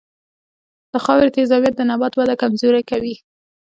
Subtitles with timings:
[0.91, 3.15] د خاورې تیزابیت د نبات وده کمزورې کوي.